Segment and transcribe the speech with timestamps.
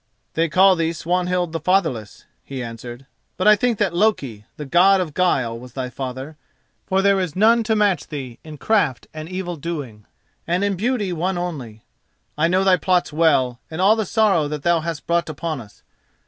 [0.33, 3.05] "They call thee Swanhild the Fatherless," he answered,
[3.37, 6.37] "but I think that Loki, the God of Guile, was thy father,
[6.87, 10.07] for there is none to match thee in craft and evil doing,
[10.47, 11.85] and in beauty one only.
[12.35, 15.83] I know thy plots well and all the sorrow that thou hast brought upon us.